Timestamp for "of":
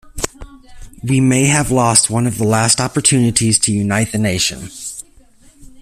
2.25-2.39